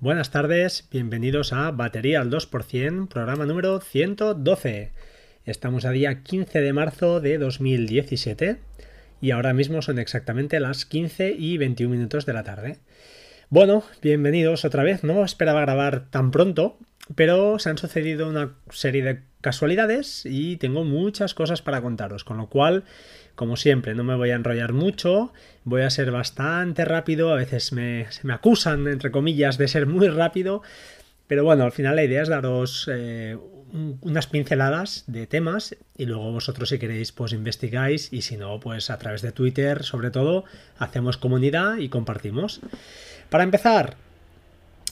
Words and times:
Buenas 0.00 0.30
tardes, 0.30 0.88
bienvenidos 0.90 1.52
a 1.52 1.70
Batería 1.72 2.22
al 2.22 2.30
2%, 2.30 3.08
programa 3.08 3.44
número 3.44 3.80
112. 3.80 4.92
Estamos 5.44 5.84
a 5.84 5.90
día 5.90 6.22
15 6.22 6.60
de 6.60 6.72
marzo 6.72 7.20
de 7.20 7.36
2017 7.36 8.56
y 9.20 9.30
ahora 9.30 9.52
mismo 9.52 9.82
son 9.82 9.98
exactamente 9.98 10.58
las 10.58 10.86
15 10.86 11.34
y 11.38 11.58
21 11.58 11.94
minutos 11.94 12.24
de 12.24 12.32
la 12.32 12.44
tarde. 12.44 12.78
Bueno, 13.50 13.84
bienvenidos 14.00 14.64
otra 14.64 14.84
vez. 14.84 15.04
No 15.04 15.24
esperaba 15.24 15.60
grabar 15.60 16.08
tan 16.10 16.30
pronto, 16.30 16.78
pero 17.14 17.58
se 17.58 17.70
han 17.70 17.78
sucedido 17.78 18.28
una 18.28 18.54
serie 18.70 19.02
de 19.02 19.20
casualidades 19.40 20.24
y 20.26 20.56
tengo 20.56 20.84
muchas 20.84 21.34
cosas 21.34 21.62
para 21.62 21.80
contaros, 21.80 22.24
con 22.24 22.36
lo 22.36 22.48
cual, 22.48 22.84
como 23.34 23.56
siempre, 23.56 23.94
no 23.94 24.04
me 24.04 24.14
voy 24.14 24.30
a 24.30 24.34
enrollar 24.34 24.72
mucho, 24.72 25.32
voy 25.64 25.82
a 25.82 25.90
ser 25.90 26.10
bastante 26.10 26.84
rápido, 26.84 27.32
a 27.32 27.36
veces 27.36 27.72
me, 27.72 28.10
se 28.10 28.26
me 28.26 28.34
acusan, 28.34 28.86
entre 28.86 29.10
comillas, 29.10 29.58
de 29.58 29.68
ser 29.68 29.86
muy 29.86 30.08
rápido, 30.08 30.62
pero 31.26 31.44
bueno, 31.44 31.64
al 31.64 31.72
final 31.72 31.96
la 31.96 32.04
idea 32.04 32.22
es 32.22 32.28
daros 32.28 32.88
eh, 32.92 33.36
unas 34.02 34.26
pinceladas 34.26 35.04
de 35.06 35.26
temas 35.26 35.76
y 35.96 36.06
luego 36.06 36.32
vosotros 36.32 36.68
si 36.68 36.78
queréis 36.78 37.12
pues 37.12 37.32
investigáis 37.32 38.12
y 38.12 38.22
si 38.22 38.36
no 38.36 38.58
pues 38.58 38.90
a 38.90 38.98
través 38.98 39.22
de 39.22 39.30
Twitter 39.30 39.84
sobre 39.84 40.10
todo 40.10 40.44
hacemos 40.78 41.16
comunidad 41.16 41.76
y 41.78 41.88
compartimos. 41.88 42.60
Para 43.28 43.44
empezar, 43.44 43.96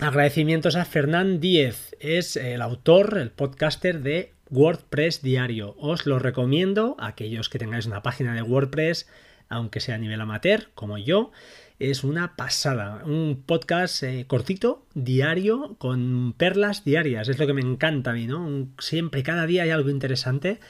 agradecimientos 0.01 0.77
a 0.77 0.84
Fernán 0.84 1.41
Díez, 1.41 1.97
es 1.98 2.37
el 2.37 2.62
autor, 2.62 3.19
el 3.19 3.30
podcaster 3.30 4.01
de 4.01 4.33
WordPress 4.51 5.23
Diario. 5.23 5.74
Os 5.79 6.07
lo 6.07 6.19
recomiendo 6.19 6.97
a 6.98 7.09
aquellos 7.09 7.48
que 7.48 7.59
tengáis 7.59 7.87
una 7.87 8.02
página 8.02 8.34
de 8.34 8.43
WordPress, 8.43 9.09
aunque 9.49 9.80
sea 9.80 9.96
a 9.96 9.99
nivel 9.99 10.21
amateur, 10.21 10.69
como 10.74 10.99
yo. 10.99 11.32
Es 11.80 12.04
una 12.04 12.37
pasada, 12.37 13.02
un 13.04 13.43
podcast 13.45 14.02
eh, 14.02 14.24
cortito, 14.26 14.87
diario, 14.95 15.76
con 15.79 16.32
perlas 16.37 16.85
diarias. 16.85 17.29
Es 17.29 17.38
lo 17.38 17.46
que 17.46 17.54
me 17.54 17.60
encanta 17.60 18.10
a 18.10 18.15
mí, 18.15 18.26
¿no? 18.26 18.69
siempre, 18.79 19.23
cada 19.23 19.46
día 19.46 19.65
hay 19.65 19.71
algo 19.71 19.91
interesante. 19.91 20.60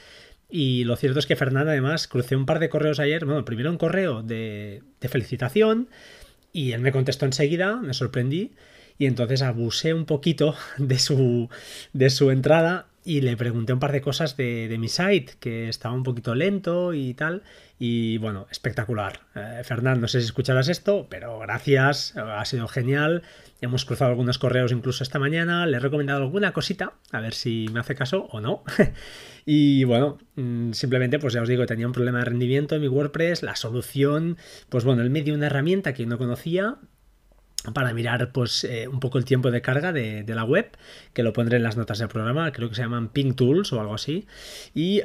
Y 0.49 0.85
lo 0.85 0.95
cierto 0.95 1.19
es 1.19 1.27
que 1.27 1.35
Fernando, 1.35 1.69
además, 1.71 2.07
crucé 2.07 2.35
un 2.35 2.47
par 2.47 2.59
de 2.59 2.69
correos 2.69 2.99
ayer. 2.99 3.25
Bueno, 3.25 3.45
primero 3.45 3.69
un 3.69 3.77
correo 3.77 4.23
de, 4.23 4.81
de 4.99 5.09
felicitación 5.09 5.89
y 6.51 6.71
él 6.71 6.81
me 6.81 6.91
contestó 6.91 7.25
enseguida, 7.25 7.75
me 7.75 7.93
sorprendí 7.93 8.53
y 8.99 9.07
entonces 9.07 9.41
abusé 9.41 9.95
un 9.95 10.05
poquito 10.05 10.55
de 10.77 10.99
su, 10.99 11.49
de 11.93 12.11
su 12.11 12.29
entrada 12.29 12.85
y 13.05 13.21
le 13.21 13.37
pregunté 13.37 13.73
un 13.73 13.79
par 13.79 13.93
de 13.93 14.01
cosas 14.01 14.37
de, 14.37 14.75
mi 14.77 14.89
site, 14.89 15.33
que 15.39 15.69
estaba 15.69 15.95
un 15.95 16.03
poquito 16.03 16.35
lento 16.35 16.93
y 16.93 17.13
tal. 17.13 17.43
Y 17.79 18.17
bueno, 18.17 18.45
espectacular. 18.51 19.21
Eh, 19.35 19.61
Fernando, 19.63 20.01
no 20.01 20.07
sé 20.09 20.19
si 20.19 20.25
escucharás 20.25 20.67
esto, 20.67 21.07
pero 21.09 21.39
gracias, 21.39 22.15
ha 22.17 22.43
sido 22.43 22.67
genial. 22.67 23.23
Hemos 23.61 23.85
cruzado 23.85 24.11
algunos 24.11 24.37
correos 24.37 24.73
incluso 24.73 25.03
esta 25.03 25.17
mañana, 25.17 25.65
le 25.65 25.77
he 25.77 25.79
recomendado 25.79 26.21
alguna 26.21 26.51
cosita, 26.51 26.93
a 27.11 27.21
ver 27.21 27.33
si 27.33 27.67
me 27.71 27.79
hace 27.79 27.95
caso 27.95 28.27
o 28.31 28.41
no. 28.41 28.63
y 29.45 29.85
bueno, 29.85 30.17
mm, 30.35 30.73
simplemente 30.73 31.19
pues 31.19 31.33
ya 31.33 31.41
os 31.41 31.49
digo, 31.49 31.65
tenía 31.65 31.87
un 31.87 31.93
problema 31.93 32.19
de 32.19 32.25
rendimiento 32.25 32.75
en 32.75 32.81
mi 32.81 32.89
WordPress, 32.89 33.43
la 33.43 33.55
solución, 33.55 34.37
pues 34.67 34.83
bueno, 34.83 35.01
él 35.01 35.09
me 35.09 35.23
dio 35.23 35.33
una 35.33 35.47
herramienta 35.47 35.93
que 35.93 36.05
no 36.05 36.17
conocía 36.17 36.77
para 37.73 37.93
mirar 37.93 38.31
pues 38.31 38.63
eh, 38.63 38.87
un 38.87 38.99
poco 38.99 39.17
el 39.17 39.25
tiempo 39.25 39.51
de 39.51 39.61
carga 39.61 39.91
de, 39.91 40.23
la 40.27 40.43
web, 40.43 40.77
que 41.13 41.23
lo 41.23 41.33
pondré 41.33 41.57
en 41.57 41.63
las 41.63 41.77
notas 41.77 41.99
del 41.99 42.07
programa, 42.07 42.51
creo 42.51 42.69
que 42.69 42.75
se 42.75 42.81
llaman 42.81 43.09
Ping 43.09 43.33
Tools 43.33 43.73
o 43.73 43.81
algo 43.81 43.95
así. 43.95 44.27
Y, 44.73 45.01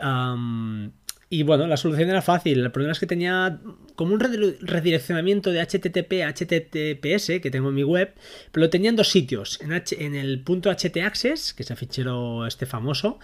y 1.30 1.42
bueno, 1.42 1.66
la 1.66 1.76
solución 1.76 2.10
era 2.10 2.22
fácil, 2.22 2.60
el 2.60 2.70
problema 2.70 2.92
es 2.92 3.00
que 3.00 3.06
tenía 3.06 3.58
como 3.96 4.14
un 4.14 4.20
redireccionamiento 4.20 5.50
de 5.50 5.60
HTTP 5.60 6.22
a 6.22 6.32
HTTPS 6.32 7.40
que 7.40 7.50
tengo 7.50 7.70
en 7.70 7.74
mi 7.74 7.84
web, 7.84 8.14
pero 8.52 8.66
lo 8.66 8.70
tenía 8.70 8.90
en 8.90 8.96
dos 8.96 9.08
sitios, 9.08 9.58
en, 9.60 9.72
en 9.72 10.14
el 10.14 10.40
punto 10.40 10.70
htaccess, 10.70 11.54
que 11.54 11.62
es 11.62 11.70
el 11.70 11.76
fichero 11.76 12.46
este 12.46 12.66
famoso, 12.66 13.18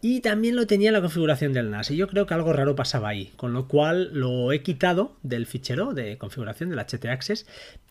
y 0.00 0.20
también 0.20 0.54
lo 0.54 0.66
tenía 0.66 0.90
en 0.90 0.94
la 0.94 1.00
configuración 1.00 1.52
del 1.52 1.70
NAS. 1.70 1.90
Y 1.90 1.96
yo 1.96 2.06
creo 2.06 2.26
que 2.26 2.34
algo 2.34 2.52
raro 2.52 2.76
pasaba 2.76 3.08
ahí. 3.08 3.32
Con 3.36 3.52
lo 3.52 3.66
cual 3.66 4.10
lo 4.12 4.52
he 4.52 4.62
quitado 4.62 5.16
del 5.22 5.46
fichero 5.46 5.92
de 5.92 6.18
configuración 6.18 6.70
del 6.70 6.78
htaccess 6.78 7.46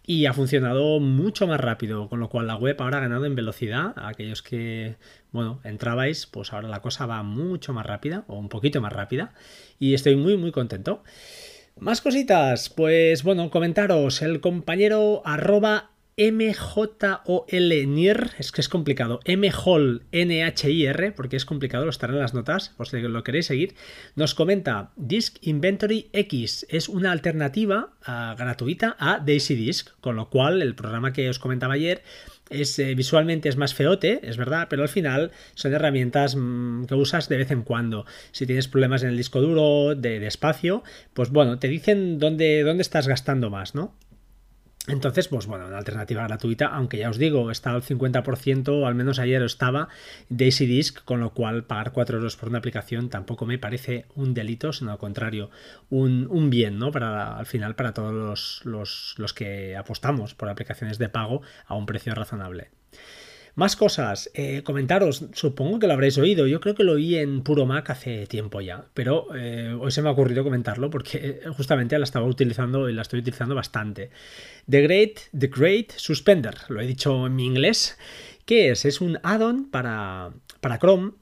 y 0.06 0.26
ha 0.26 0.34
funcionado 0.34 1.02
mucho 1.02 1.48
más 1.48 1.60
rápido. 1.60 2.08
Con 2.08 2.22
lo 2.22 2.30
cual 2.30 2.48
la 2.48 2.56
web 2.56 2.78
ahora 2.80 3.00
ha 3.00 3.02
ganado 3.02 3.26
en 3.26 3.36
velocidad. 3.36 3.94
Aquellos 3.98 4.42
que, 4.42 4.96
bueno, 5.32 5.60
entrabais, 5.66 6.28
pues 6.28 6.54
ahora 6.54 6.70
la 6.70 6.82
cosa 6.82 7.06
va 7.06 7.24
mucho 7.24 7.74
más 7.74 7.86
rápida 7.86 8.24
o 8.28 8.38
un 8.38 8.48
poquito 8.48 8.80
más 8.80 8.94
rápida. 8.94 9.34
Y 9.78 9.94
estoy 9.94 10.16
muy, 10.16 10.38
muy 10.38 10.52
contento. 10.52 11.04
Más 11.80 12.02
cositas, 12.02 12.70
pues 12.70 13.22
bueno, 13.22 13.52
comentaros, 13.52 14.24
el 14.24 14.40
compañero 14.42 15.22
arroba 15.26 15.92
MJOL 16.20 16.96
es 18.40 18.52
que 18.52 18.62
es 18.62 18.70
complicado, 18.70 19.20
MHOL 19.28 20.02
NHIR, 20.12 21.14
porque 21.16 21.36
es 21.36 21.46
complicado, 21.46 21.84
lo 21.84 21.92
estará 21.92 22.14
en 22.14 22.20
las 22.20 22.34
notas, 22.34 22.70
por 22.70 22.88
si 22.88 23.00
lo 23.02 23.24
queréis 23.24 23.46
seguir, 23.46 23.76
nos 24.16 24.34
comenta 24.34 24.90
Disk 24.96 25.38
Inventory 25.42 26.10
X 26.14 26.66
es 26.70 26.90
una 26.90 27.12
alternativa 27.12 27.94
ah, 28.04 28.36
gratuita 28.36 28.96
a 28.98 29.20
Daisy 29.20 29.54
Disk, 29.54 29.90
con 30.02 30.16
lo 30.16 30.32
cual 30.32 30.64
el 30.64 30.74
programa 30.74 31.14
que 31.14 31.30
os 31.30 31.38
comentaba 31.38 31.76
ayer 31.76 32.02
es 32.50 32.80
eh, 32.80 32.96
visualmente 32.96 33.48
es 33.48 33.58
más 33.58 33.76
feote, 33.76 34.22
es 34.24 34.38
verdad, 34.38 34.70
pero 34.72 34.82
al 34.82 34.90
final 34.90 35.32
son 35.54 35.76
herramientas 35.76 36.36
mm, 36.36 36.86
que 36.86 36.96
usas 36.96 37.30
de 37.30 37.38
vez 37.38 37.52
en 37.52 37.62
cuando. 37.62 38.08
Si 38.32 38.48
tienes 38.48 38.68
problemas 38.68 39.04
en 39.04 39.10
el 39.10 39.18
disco 39.18 39.40
duro, 39.40 39.94
de, 39.94 40.20
de 40.20 40.26
espacio, 40.26 40.82
pues 41.14 41.30
bueno, 41.30 41.60
te 41.60 41.68
dicen 41.68 42.18
dónde, 42.18 42.64
dónde 42.64 42.82
estás 42.82 43.08
gastando 43.08 43.52
más, 43.52 43.76
¿no? 43.76 43.94
Entonces, 44.88 45.28
pues 45.28 45.48
bueno, 45.48 45.68
una 45.68 45.78
alternativa 45.78 46.24
gratuita, 46.24 46.68
aunque 46.68 46.98
ya 46.98 47.10
os 47.10 47.18
digo, 47.18 47.52
está 47.52 47.72
al 47.72 47.84
50%, 47.84 48.88
al 48.88 48.96
menos 48.96 49.20
ayer 49.20 49.42
estaba, 49.44 49.90
Daisy 50.30 50.66
Disk, 50.66 51.04
con 51.04 51.20
lo 51.20 51.34
cual 51.34 51.66
pagar 51.66 51.92
4 51.92 52.18
euros 52.18 52.38
por 52.38 52.48
una 52.48 52.60
aplicación 52.60 53.10
tampoco 53.10 53.46
me 53.46 53.60
parece 53.60 54.06
un 54.16 54.34
delito, 54.34 54.72
sino 54.72 54.92
al 54.92 54.98
contrario, 54.98 55.50
un, 55.90 56.50
bien, 56.50 56.80
¿no? 56.80 56.92
Para, 56.92 57.38
al 57.38 57.46
final, 57.46 57.76
para 57.76 57.94
todos 57.94 58.62
los, 58.64 59.16
los 59.18 59.34
que 59.34 59.76
apostamos 59.76 60.34
por 60.36 60.48
aplicaciones 60.48 60.98
de 60.98 61.10
pago 61.10 61.42
a 61.66 61.76
un 61.76 61.86
precio 61.86 62.16
razonable. 62.16 62.70
Más 63.58 63.76
cosas, 63.76 64.30
eh, 64.36 64.62
comentaros, 64.64 65.26
supongo 65.34 65.80
que 65.80 65.88
lo 65.88 65.94
habréis 65.94 66.20
oído, 66.20 66.46
yo 66.46 66.60
creo 66.60 66.76
que 66.76 66.84
lo 66.84 66.92
oí 66.92 67.18
en 67.18 67.42
Puro 67.42 67.66
Mac 67.66 67.90
hace 67.90 68.28
tiempo 68.28 68.62
ya, 68.62 68.86
pero 68.94 69.36
eh, 69.36 69.76
hoy 69.82 69.90
se 69.90 70.04
me 70.04 70.10
ha 70.10 70.12
ocurrido 70.12 70.44
comentarlo 70.44 70.92
porque 70.92 71.42
eh, 71.44 71.50
justamente 71.58 71.98
la 71.98 72.04
estaba 72.04 72.28
utilizando 72.28 72.88
y 72.88 72.94
la 72.94 73.02
estoy 73.02 73.22
utilizando 73.22 73.56
bastante. 73.56 74.12
The 74.70 74.84
Great, 74.84 75.20
The 75.36 75.48
Great 75.48 75.92
Suspender, 75.96 76.54
lo 76.70 76.82
he 76.82 76.86
dicho 76.86 77.26
en 77.26 77.36
mi 77.36 77.48
inglés. 77.48 77.98
¿Qué 78.46 78.70
es? 78.70 78.86
Es 78.86 79.02
un 79.02 79.18
add-on 79.24 79.72
para, 79.72 80.34
para 80.62 80.78
Chrome 80.78 81.14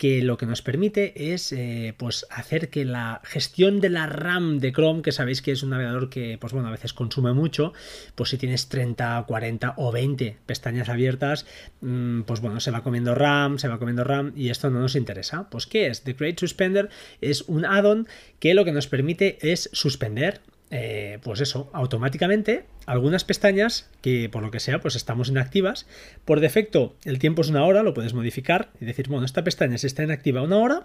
que 0.00 0.22
lo 0.22 0.38
que 0.38 0.46
nos 0.46 0.62
permite 0.62 1.34
es 1.34 1.52
eh, 1.52 1.92
pues 1.98 2.24
hacer 2.30 2.70
que 2.70 2.86
la 2.86 3.20
gestión 3.22 3.80
de 3.80 3.90
la 3.90 4.06
RAM 4.06 4.58
de 4.58 4.72
Chrome, 4.72 5.02
que 5.02 5.12
sabéis 5.12 5.42
que 5.42 5.52
es 5.52 5.62
un 5.62 5.68
navegador 5.68 6.08
que 6.08 6.38
pues 6.40 6.54
bueno, 6.54 6.68
a 6.68 6.70
veces 6.70 6.94
consume 6.94 7.34
mucho, 7.34 7.74
pues 8.14 8.30
si 8.30 8.38
tienes 8.38 8.70
30, 8.70 9.22
40 9.28 9.74
o 9.76 9.92
20 9.92 10.38
pestañas 10.46 10.88
abiertas, 10.88 11.44
mm, 11.82 12.22
pues 12.22 12.40
bueno, 12.40 12.60
se 12.60 12.70
va 12.70 12.82
comiendo 12.82 13.14
RAM, 13.14 13.58
se 13.58 13.68
va 13.68 13.78
comiendo 13.78 14.02
RAM 14.02 14.32
y 14.34 14.48
esto 14.48 14.70
no 14.70 14.80
nos 14.80 14.96
interesa. 14.96 15.50
Pues 15.50 15.66
¿qué 15.66 15.88
es? 15.88 16.02
The 16.02 16.16
Create 16.16 16.40
Suspender 16.40 16.88
es 17.20 17.42
un 17.42 17.66
add-on 17.66 18.08
que 18.38 18.54
lo 18.54 18.64
que 18.64 18.72
nos 18.72 18.86
permite 18.86 19.36
es 19.42 19.68
suspender 19.74 20.40
eh, 20.70 21.18
pues 21.22 21.40
eso, 21.40 21.68
automáticamente 21.72 22.64
algunas 22.86 23.24
pestañas 23.24 23.90
que 24.02 24.28
por 24.28 24.42
lo 24.42 24.50
que 24.50 24.60
sea 24.60 24.80
pues 24.80 24.96
estamos 24.96 25.28
inactivas. 25.28 25.86
Por 26.24 26.40
defecto 26.40 26.94
el 27.04 27.18
tiempo 27.18 27.42
es 27.42 27.48
una 27.48 27.64
hora, 27.64 27.82
lo 27.82 27.94
puedes 27.94 28.14
modificar 28.14 28.70
y 28.80 28.84
decir, 28.84 29.08
bueno, 29.08 29.24
esta 29.24 29.44
pestaña 29.44 29.78
si 29.78 29.86
está 29.86 30.04
inactiva 30.04 30.42
una 30.42 30.58
hora, 30.58 30.82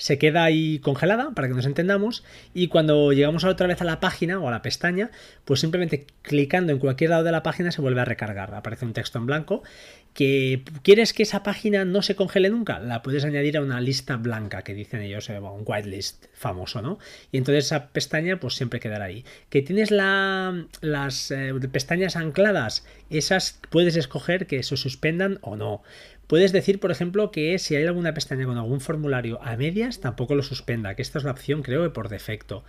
se 0.00 0.16
queda 0.16 0.44
ahí 0.44 0.78
congelada 0.78 1.32
para 1.32 1.46
que 1.46 1.52
nos 1.52 1.66
entendamos 1.66 2.24
y 2.54 2.68
cuando 2.68 3.12
llegamos 3.12 3.44
otra 3.44 3.66
vez 3.66 3.82
a 3.82 3.84
la 3.84 4.00
página 4.00 4.40
o 4.40 4.48
a 4.48 4.50
la 4.50 4.62
pestaña, 4.62 5.10
pues 5.44 5.60
simplemente 5.60 6.06
clicando 6.22 6.72
en 6.72 6.78
cualquier 6.78 7.10
lado 7.10 7.22
de 7.22 7.32
la 7.32 7.42
página 7.42 7.70
se 7.70 7.82
vuelve 7.82 8.00
a 8.00 8.06
recargar, 8.06 8.54
aparece 8.54 8.86
un 8.86 8.94
texto 8.94 9.18
en 9.18 9.26
blanco. 9.26 9.62
Que 10.14 10.64
quieres 10.82 11.12
que 11.12 11.22
esa 11.22 11.44
página 11.44 11.84
no 11.84 12.02
se 12.02 12.16
congele 12.16 12.50
nunca, 12.50 12.80
la 12.80 13.00
puedes 13.00 13.24
añadir 13.24 13.56
a 13.56 13.60
una 13.60 13.80
lista 13.80 14.16
blanca 14.16 14.62
que 14.62 14.74
dicen 14.74 15.02
ellos, 15.02 15.30
eh, 15.30 15.38
un 15.38 15.62
whitelist 15.64 16.24
famoso, 16.32 16.82
¿no? 16.82 16.98
Y 17.30 17.36
entonces 17.38 17.66
esa 17.66 17.90
pestaña 17.90 18.40
pues 18.40 18.54
siempre 18.54 18.80
quedará 18.80 19.04
ahí. 19.04 19.24
Que 19.50 19.62
tienes 19.62 19.92
la, 19.92 20.66
las 20.80 21.30
eh, 21.30 21.52
pestañas 21.70 22.16
ancladas, 22.16 22.84
esas 23.08 23.60
puedes 23.70 23.94
escoger 23.94 24.48
que 24.48 24.62
se 24.64 24.76
suspendan 24.76 25.38
o 25.42 25.54
no 25.54 25.82
puedes 26.30 26.52
decir, 26.52 26.78
por 26.78 26.92
ejemplo, 26.92 27.32
que 27.32 27.58
si 27.58 27.74
hay 27.74 27.84
alguna 27.86 28.14
pestaña 28.14 28.46
con 28.46 28.56
algún 28.56 28.80
formulario 28.80 29.42
a 29.42 29.56
medias, 29.56 29.98
tampoco 29.98 30.36
lo 30.36 30.44
suspenda, 30.44 30.94
que 30.94 31.02
esta 31.02 31.18
es 31.18 31.24
la 31.24 31.32
opción, 31.32 31.60
creo 31.64 31.92
por 31.92 32.08
defecto. 32.08 32.62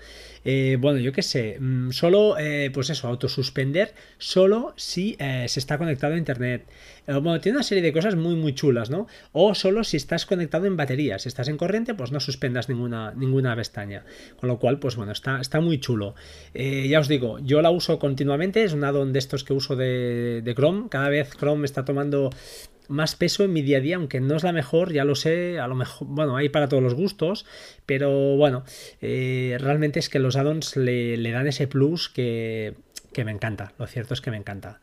Eh, 0.44 0.78
bueno, 0.80 0.98
yo 0.98 1.12
qué 1.14 1.22
sé, 1.22 1.58
mm, 1.60 1.92
solo, 1.92 2.40
eh, 2.40 2.72
pues 2.74 2.90
eso, 2.90 3.08
autosuspender 3.08 3.94
solo 4.18 4.74
si 4.78 5.16
eh, 5.20 5.46
se 5.48 5.60
está 5.60 5.78
conectado 5.78 6.16
a 6.16 6.18
internet. 6.18 6.66
bueno, 7.06 7.40
tiene 7.40 7.58
una 7.58 7.64
serie 7.64 7.84
de 7.84 7.94
cosas 7.94 8.16
muy, 8.16 8.36
muy 8.36 8.56
chulas, 8.56 8.90
¿no? 8.90 9.06
O 9.32 9.54
solo 9.54 9.84
si 9.84 9.98
estás 9.98 10.26
conectado 10.26 10.66
en 10.66 10.78
batería. 10.78 11.20
Si 11.20 11.28
estás 11.28 11.48
en 11.48 11.58
corriente, 11.58 11.94
pues 11.94 12.12
no 12.12 12.20
suspendas 12.20 12.68
ninguna, 12.68 13.14
ninguna 13.16 13.56
pestaña. 13.56 14.06
Con 14.40 14.50
lo 14.50 14.58
cual, 14.58 14.80
pues 14.80 14.96
bueno, 14.96 15.12
está, 15.12 15.40
está 15.42 15.60
muy 15.62 15.80
chulo. 15.80 16.16
ya 16.54 17.00
os 17.00 17.08
digo, 17.08 17.38
yo 17.40 17.62
la 17.62 17.70
uso 17.70 18.00
continuamente, 18.00 18.64
es 18.64 18.74
un 18.74 18.84
addon 18.84 19.14
de 19.14 19.20
estos 19.20 19.44
que 19.44 19.54
uso 19.54 19.76
de, 19.76 20.42
de 20.44 20.56
Chrome. 20.56 20.90
Cada 20.90 21.10
vez 21.10 21.36
Chrome 21.38 21.66
está 21.66 21.86
tomando 21.86 22.30
más 22.92 23.16
peso 23.16 23.44
en 23.44 23.54
mi 23.54 23.62
día 23.62 23.78
a 23.78 23.82
día, 23.82 23.96
aunque 23.96 24.20
no 24.20 24.36
es 24.36 24.44
la 24.44 24.52
mejor, 24.52 24.94
ya 24.94 25.06
lo 25.06 25.16
sé, 25.16 25.60
a 25.60 25.68
lo 25.68 25.76
mejor, 25.76 26.08
bueno, 26.10 26.36
hay 26.36 26.50
para 26.50 26.70
todos 26.70 26.84
los 26.84 26.94
gustos, 26.94 27.46
pero 27.86 28.36
bueno, 28.38 28.64
eh, 29.02 29.58
realmente 29.60 30.00
es 30.00 30.10
que 30.10 30.20
los 30.20 30.36
addons 30.36 30.76
le, 30.76 31.18
le 31.18 31.32
dan 31.32 31.48
ese 31.48 31.68
plus 31.68 32.10
que, 32.10 32.76
que, 33.14 33.26
me 33.26 33.32
encanta, 33.32 33.74
lo 33.78 33.88
cierto 33.88 34.14
es 34.14 34.22
que 34.22 34.32
me 34.32 34.38
encanta. 34.38 34.82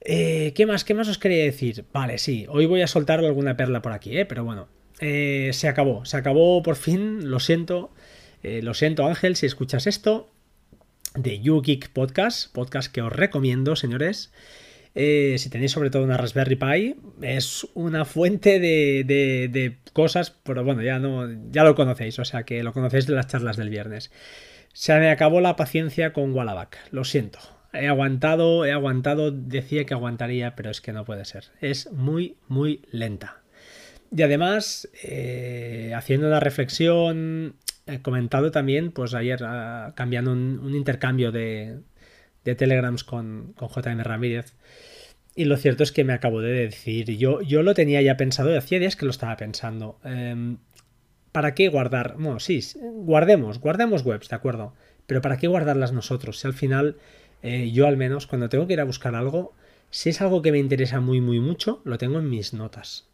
Eh, 0.00 0.52
¿Qué 0.54 0.66
más? 0.66 0.84
¿Qué 0.84 0.94
más 0.94 1.08
os 1.08 1.18
quería 1.18 1.44
decir? 1.44 1.84
Vale, 1.92 2.18
sí, 2.18 2.46
hoy 2.48 2.66
voy 2.66 2.82
a 2.82 2.86
soltar 2.86 3.20
alguna 3.20 3.56
perla 3.56 3.82
por 3.82 3.92
aquí, 3.92 4.16
¿eh? 4.16 4.24
pero 4.24 4.44
bueno, 4.44 4.68
eh, 5.00 5.50
se 5.52 5.68
acabó, 5.68 6.04
se 6.04 6.16
acabó 6.16 6.62
por 6.62 6.76
fin, 6.76 7.30
lo 7.30 7.40
siento, 7.40 7.90
lo 8.42 8.74
siento 8.74 9.06
Ángel 9.06 9.36
si 9.36 9.46
escuchas 9.46 9.86
esto, 9.86 10.30
de 11.14 11.40
YouGeek 11.40 11.90
Podcast, 11.90 12.52
podcast 12.52 12.92
que 12.92 13.02
os 13.02 13.12
recomiendo, 13.12 13.76
señores. 13.76 14.32
Eh, 14.94 15.36
si 15.38 15.48
tenéis 15.48 15.72
sobre 15.72 15.90
todo 15.90 16.04
una 16.04 16.16
Raspberry 16.16 16.56
Pi, 16.56 16.96
es 17.22 17.66
una 17.74 18.04
fuente 18.04 18.60
de, 18.60 19.76
cosas, 19.92 20.30
pero 20.30 20.64
bueno, 20.64 20.82
ya, 20.82 20.98
no, 20.98 21.28
ya 21.50 21.64
lo 21.64 21.74
conocéis, 21.74 22.18
o 22.18 22.24
sea 22.24 22.44
que 22.44 22.62
lo 22.62 22.72
conocéis 22.72 23.06
de 23.06 23.14
las 23.14 23.26
charlas 23.26 23.56
del 23.56 23.70
viernes. 23.70 24.10
Se 24.72 24.98
me 24.98 25.10
acabó 25.10 25.40
la 25.40 25.56
paciencia 25.56 26.12
con 26.12 26.32
Wallaback, 26.32 26.78
lo 26.90 27.04
siento. 27.04 27.38
He 27.72 27.88
aguantado, 27.88 28.66
he 28.66 28.72
aguantado, 28.72 29.30
decía 29.30 29.84
que 29.84 29.94
aguantaría, 29.94 30.54
pero 30.56 30.70
es 30.70 30.80
que 30.82 30.92
no 30.92 31.04
puede 31.04 31.24
ser. 31.24 31.44
Es 31.60 31.90
muy, 31.92 32.36
muy 32.48 32.82
lenta. 32.90 33.40
Y 34.14 34.22
además, 34.22 34.90
eh, 35.02 35.92
haciendo 35.96 36.26
una 36.26 36.40
reflexión, 36.40 37.56
he 37.86 38.02
comentado 38.02 38.50
también, 38.50 38.92
pues 38.92 39.14
ayer 39.14 39.42
ah, 39.42 39.94
cambiando 39.96 40.32
un 40.32 40.74
intercambio 40.74 41.32
de, 41.32 41.78
de 42.44 42.54
Telegrams 42.54 43.04
con, 43.04 43.54
con 43.56 43.68
JM 43.68 44.00
Ramírez. 44.00 44.54
Y 45.34 45.46
lo 45.46 45.56
cierto 45.56 45.82
es 45.82 45.92
que 45.92 46.04
me 46.04 46.12
acabo 46.12 46.40
de 46.40 46.52
decir, 46.52 47.16
yo, 47.16 47.40
yo 47.40 47.62
lo 47.62 47.74
tenía 47.74 48.02
ya 48.02 48.16
pensado, 48.16 48.56
hacía 48.56 48.78
días 48.78 48.96
que 48.96 49.06
lo 49.06 49.10
estaba 49.10 49.36
pensando. 49.36 49.98
Em, 50.04 50.58
¿Para 51.32 51.54
qué 51.54 51.68
guardar? 51.68 52.16
Bueno, 52.18 52.38
sí, 52.38 52.60
guardemos, 52.80 53.58
guardemos 53.58 54.04
webs, 54.04 54.28
¿de 54.28 54.36
acuerdo? 54.36 54.74
Pero 55.06 55.22
¿para 55.22 55.38
qué 55.38 55.46
guardarlas 55.46 55.92
nosotros? 55.92 56.38
Si 56.38 56.46
al 56.46 56.52
final, 56.52 56.96
eh, 57.42 57.70
yo 57.72 57.86
al 57.86 57.96
menos, 57.96 58.26
cuando 58.26 58.50
tengo 58.50 58.66
que 58.66 58.74
ir 58.74 58.80
a 58.80 58.84
buscar 58.84 59.14
algo, 59.14 59.54
si 59.88 60.10
es 60.10 60.20
algo 60.20 60.42
que 60.42 60.52
me 60.52 60.58
interesa 60.58 61.00
muy, 61.00 61.22
muy 61.22 61.40
mucho, 61.40 61.80
lo 61.84 61.96
tengo 61.96 62.18
en 62.18 62.28
mis 62.28 62.52
notas. 62.52 63.08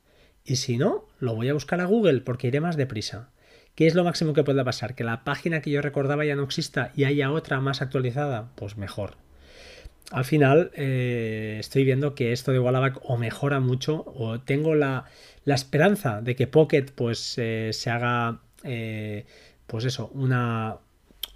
Y 0.45 0.57
si 0.57 0.79
no, 0.79 1.07
lo 1.21 1.37
voy 1.37 1.49
a 1.49 1.55
buscar 1.55 1.81
a 1.81 1.85
Google 1.85 2.23
porque 2.23 2.49
iré 2.49 2.61
más 2.61 2.77
deprisa. 2.77 3.31
¿Qué 3.79 3.87
es 3.87 3.95
lo 3.95 4.03
máximo 4.03 4.33
que 4.33 4.43
pueda 4.43 4.65
pasar? 4.65 4.97
¿Que 4.97 5.05
la 5.05 5.23
página 5.23 5.63
que 5.63 5.71
yo 5.71 5.81
recordaba 5.81 6.25
ya 6.25 6.35
no 6.35 6.43
exista 6.43 6.91
y 6.97 7.05
haya 7.05 7.31
otra 7.31 7.61
más 7.61 7.81
actualizada? 7.81 8.51
Pues 8.57 8.77
mejor. 8.77 9.15
Al 10.11 10.25
final 10.25 10.73
eh, 10.75 11.59
estoy 11.61 11.85
viendo 11.85 12.17
que 12.17 12.33
esto 12.33 12.51
de 12.51 12.59
Wallaback 12.59 12.99
o 13.05 13.17
mejora 13.17 13.61
mucho 13.61 14.03
o 14.05 14.41
tengo 14.41 14.75
la, 14.75 15.05
esperanza 15.45 16.21
de 16.21 16.35
que 16.35 16.49
Pocket 16.49 16.87
pues 16.93 17.37
eh, 17.39 17.71
se 17.73 17.89
haga 17.91 18.41
eh, 18.65 19.27
pues 19.69 19.85
eso, 19.85 20.11
una, 20.13 20.79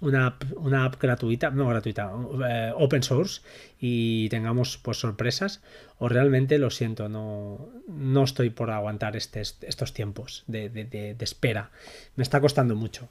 una, 0.03 0.37
una, 0.57 0.85
app 0.85 1.01
gratuita, 1.01 1.49
no 1.49 1.67
gratuita, 1.67 2.11
eh, 2.47 2.71
open 2.75 3.03
source 3.03 3.41
y 3.79 4.29
tengamos 4.29 4.77
pues 4.77 4.97
sorpresas 4.97 5.61
o 5.97 6.09
realmente 6.09 6.57
lo 6.57 6.69
siento, 6.69 7.09
no, 7.09 7.69
no 7.87 8.23
estoy 8.23 8.49
por 8.49 8.69
aguantar 8.71 9.15
este, 9.15 9.41
estos 9.41 9.93
tiempos 9.93 10.43
de, 10.47 10.69
de, 10.69 11.15
espera. 11.19 11.71
Me 12.15 12.23
está 12.23 12.41
costando 12.41 12.75
mucho. 12.75 13.09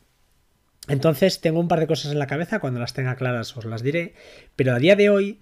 Entonces 0.88 1.40
tengo 1.40 1.60
un 1.60 1.68
par 1.68 1.80
de 1.80 1.86
cosas 1.86 2.12
en 2.12 2.18
la 2.18 2.26
cabeza, 2.26 2.60
cuando 2.60 2.80
las 2.80 2.92
tenga 2.92 3.16
claras 3.16 3.56
os 3.56 3.64
las 3.64 3.82
diré, 3.82 4.14
pero 4.56 4.74
a 4.74 4.78
día 4.78 4.96
de 4.96 5.10
hoy 5.10 5.40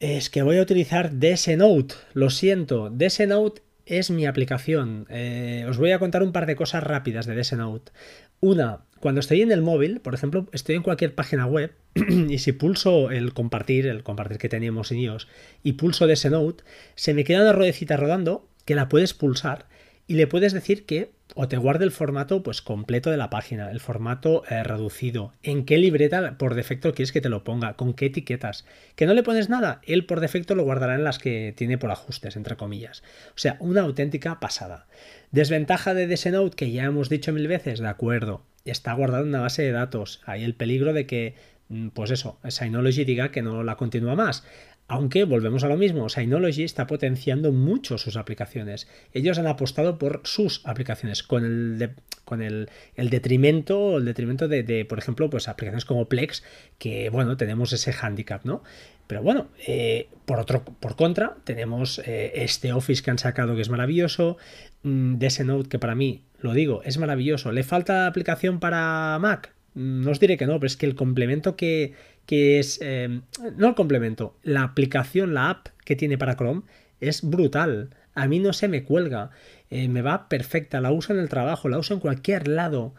es 0.00 0.30
que 0.30 0.42
voy 0.42 0.58
a 0.58 0.62
utilizar 0.62 1.12
DS 1.12 1.56
Note, 1.56 1.94
lo 2.14 2.30
siento, 2.30 2.90
DS 2.90 3.26
Note 3.28 3.62
es 3.86 4.10
mi 4.10 4.26
aplicación. 4.26 5.06
Eh, 5.10 5.66
os 5.68 5.76
voy 5.76 5.90
a 5.90 5.98
contar 5.98 6.22
un 6.22 6.32
par 6.32 6.46
de 6.46 6.56
cosas 6.56 6.82
rápidas 6.82 7.26
de 7.26 7.34
DS 7.34 7.54
Note. 7.54 7.92
Una, 8.40 8.80
cuando 9.00 9.20
estoy 9.20 9.42
en 9.42 9.50
el 9.50 9.62
móvil, 9.62 10.00
por 10.00 10.14
ejemplo, 10.14 10.46
estoy 10.52 10.76
en 10.76 10.82
cualquier 10.82 11.14
página 11.14 11.46
web 11.46 11.72
y 12.28 12.38
si 12.38 12.52
pulso 12.52 13.10
el 13.10 13.32
compartir, 13.32 13.86
el 13.86 14.02
compartir 14.02 14.38
que 14.38 14.48
teníamos 14.48 14.92
en 14.92 14.98
iOS, 14.98 15.26
y 15.62 15.72
pulso 15.72 16.06
DS 16.06 16.30
Note, 16.30 16.64
se 16.94 17.14
me 17.14 17.24
queda 17.24 17.42
una 17.42 17.52
ruedecita 17.52 17.96
rodando 17.96 18.46
que 18.64 18.74
la 18.74 18.88
puedes 18.88 19.14
pulsar 19.14 19.66
y 20.06 20.14
le 20.14 20.26
puedes 20.26 20.52
decir 20.52 20.86
que 20.86 21.12
o 21.34 21.48
te 21.48 21.56
guarde 21.56 21.84
el 21.84 21.92
formato 21.92 22.42
pues 22.42 22.62
completo 22.62 23.10
de 23.10 23.16
la 23.16 23.30
página, 23.30 23.70
el 23.70 23.80
formato 23.80 24.42
eh, 24.50 24.62
reducido, 24.64 25.32
en 25.42 25.64
qué 25.64 25.78
libreta 25.78 26.36
por 26.36 26.54
defecto 26.54 26.92
quieres 26.92 27.12
que 27.12 27.20
te 27.20 27.28
lo 27.28 27.44
ponga, 27.44 27.74
con 27.74 27.94
qué 27.94 28.06
etiquetas. 28.06 28.64
Que 28.96 29.06
no 29.06 29.14
le 29.14 29.22
pones 29.22 29.48
nada, 29.48 29.80
él 29.86 30.06
por 30.06 30.20
defecto 30.20 30.54
lo 30.54 30.64
guardará 30.64 30.96
en 30.96 31.04
las 31.04 31.18
que 31.18 31.54
tiene 31.56 31.78
por 31.78 31.90
ajustes, 31.90 32.36
entre 32.36 32.56
comillas. 32.56 33.02
O 33.28 33.38
sea, 33.38 33.56
una 33.60 33.82
auténtica 33.82 34.40
pasada. 34.40 34.86
Desventaja 35.30 35.94
de 35.94 36.08
Desenote 36.08 36.56
que 36.56 36.72
ya 36.72 36.84
hemos 36.84 37.08
dicho 37.08 37.32
mil 37.32 37.46
veces, 37.46 37.78
de 37.78 37.88
acuerdo, 37.88 38.42
está 38.64 38.92
guardado 38.92 39.22
en 39.24 39.30
una 39.30 39.40
base 39.40 39.62
de 39.62 39.72
datos. 39.72 40.20
Hay 40.26 40.44
el 40.44 40.54
peligro 40.54 40.92
de 40.92 41.06
que 41.06 41.34
mm, 41.68 41.88
pues 41.88 42.10
eso, 42.10 42.38
Synology 42.48 43.04
diga 43.04 43.30
que 43.30 43.42
no 43.42 43.62
la 43.62 43.76
continúa 43.76 44.14
más. 44.14 44.44
Aunque 44.90 45.22
volvemos 45.22 45.62
a 45.62 45.68
lo 45.68 45.76
mismo, 45.76 46.08
Synology 46.08 46.64
está 46.64 46.88
potenciando 46.88 47.52
mucho 47.52 47.96
sus 47.96 48.16
aplicaciones. 48.16 48.88
Ellos 49.12 49.38
han 49.38 49.46
apostado 49.46 49.98
por 49.98 50.20
sus 50.24 50.62
aplicaciones, 50.64 51.22
con 51.22 51.44
el, 51.44 51.92
con 52.24 52.42
el, 52.42 52.68
detrimento, 52.96 53.98
el 53.98 54.04
detrimento 54.04 54.48
de, 54.48 54.84
por 54.86 54.98
ejemplo, 54.98 55.30
pues 55.30 55.46
aplicaciones 55.46 55.84
como 55.84 56.08
Plex, 56.08 56.42
que 56.78 57.08
bueno, 57.08 57.36
tenemos 57.36 57.72
ese 57.72 57.92
handicap, 57.92 58.44
¿no? 58.44 58.64
Pero 59.06 59.22
bueno, 59.22 59.50
eh, 59.64 60.08
por 60.24 60.40
otro, 60.40 60.64
por 60.64 60.96
contra, 60.96 61.36
tenemos 61.44 62.00
eh, 62.00 62.32
este 62.42 62.72
Office 62.72 63.04
que 63.04 63.12
han 63.12 63.18
sacado 63.18 63.54
que 63.54 63.62
es 63.62 63.68
maravilloso, 63.68 64.38
mm, 64.82 65.18
de 65.18 65.26
ese 65.28 65.44
Note 65.44 65.68
que 65.68 65.78
para 65.78 65.94
mí, 65.94 66.24
lo 66.40 66.52
digo, 66.52 66.82
es 66.82 66.98
maravilloso. 66.98 67.52
¿Le 67.52 67.62
falta 67.62 68.08
aplicación 68.08 68.58
para 68.58 69.16
Mac? 69.20 69.54
Mm, 69.74 70.02
no 70.02 70.10
os 70.10 70.18
diré 70.18 70.36
que 70.36 70.46
no, 70.46 70.54
pero 70.58 70.66
es 70.66 70.76
que 70.76 70.86
el 70.86 70.96
complemento 70.96 71.54
que, 71.54 71.94
que 72.26 72.58
es, 72.58 72.80
em, 72.82 73.22
no 73.56 73.68
el 73.68 73.74
complemento, 73.74 74.36
la 74.42 74.62
aplicación, 74.62 75.34
la 75.34 75.50
app 75.50 75.68
que 75.84 75.96
tiene 75.96 76.18
para 76.18 76.36
Chrome 76.36 76.62
es 77.00 77.22
brutal. 77.28 77.90
A 78.14 78.28
mí 78.28 78.38
no 78.38 78.52
se 78.52 78.68
me 78.68 78.84
cuelga, 78.84 79.30
eh, 79.70 79.88
me 79.88 80.02
va 80.02 80.28
perfecta, 80.28 80.80
la 80.80 80.92
uso 80.92 81.12
en 81.12 81.18
el 81.18 81.28
trabajo, 81.28 81.68
la 81.68 81.78
uso 81.78 81.94
en 81.94 82.00
cualquier 82.00 82.48
lado. 82.48 82.94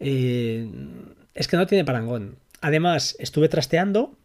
Eh, 0.00 0.68
es 1.34 1.48
que 1.48 1.56
no 1.56 1.66
tiene 1.66 1.84
parangón. 1.84 2.36
Además, 2.60 3.16
estuve 3.18 3.48
trasteando 3.48 4.16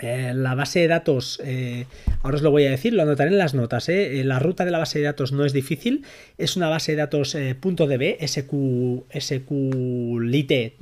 eh, 0.00 0.32
la 0.34 0.54
base 0.54 0.80
de 0.80 0.88
datos, 0.88 1.40
eh, 1.44 1.84
ahora 2.22 2.36
os 2.36 2.42
lo 2.42 2.50
voy 2.50 2.64
a 2.64 2.70
decir, 2.70 2.94
lo 2.94 3.02
anotaré 3.02 3.30
en 3.30 3.38
las 3.38 3.52
notas. 3.52 3.88
Eh. 3.90 4.22
La 4.24 4.38
ruta 4.38 4.64
de 4.64 4.70
la 4.70 4.78
base 4.78 4.98
de 4.98 5.04
datos 5.04 5.32
no 5.32 5.44
es 5.44 5.52
difícil, 5.52 6.04
es 6.38 6.56
una 6.56 6.68
base 6.68 6.92
de 6.92 6.98
datos 6.98 7.34
.db, 7.34 8.16
SQ, 8.26 9.04
SQLite, 9.18 10.76